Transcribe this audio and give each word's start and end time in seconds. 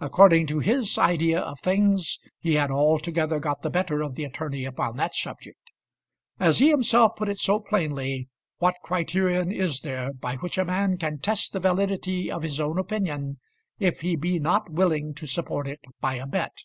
According 0.00 0.48
to 0.48 0.58
his 0.58 0.98
idea 0.98 1.38
of 1.38 1.60
things, 1.60 2.18
he 2.40 2.54
had 2.54 2.72
altogether 2.72 3.38
got 3.38 3.62
the 3.62 3.70
better 3.70 4.02
of 4.02 4.16
the 4.16 4.24
attorney 4.24 4.64
upon 4.64 4.96
that 4.96 5.14
subject. 5.14 5.70
As 6.40 6.58
he 6.58 6.70
himself 6.70 7.14
put 7.14 7.28
it 7.28 7.38
so 7.38 7.60
plainly, 7.60 8.28
what 8.58 8.74
criterion 8.82 9.52
is 9.52 9.82
there 9.82 10.12
by 10.12 10.34
which 10.38 10.58
a 10.58 10.64
man 10.64 10.98
can 10.98 11.20
test 11.20 11.52
the 11.52 11.60
validity 11.60 12.28
of 12.32 12.42
his 12.42 12.58
own 12.58 12.80
opinion 12.80 13.38
if 13.78 14.00
he 14.00 14.16
be 14.16 14.40
not 14.40 14.70
willing 14.70 15.14
to 15.14 15.26
support 15.28 15.68
it 15.68 15.78
by 16.00 16.14
a 16.16 16.26
bet? 16.26 16.62